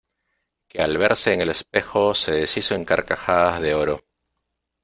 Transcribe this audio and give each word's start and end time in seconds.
que 0.67 0.79
al 0.81 0.97
verse 0.97 1.31
en 1.31 1.41
el 1.41 1.49
espejo 1.49 2.15
se 2.15 2.31
deshizo 2.31 2.73
en 2.73 2.85
carcajadas 2.85 3.61
de 3.61 3.75
oro. 3.75 3.99